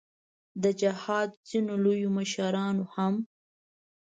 [0.63, 3.13] د جهاد ځینو لویو مشرانو هم.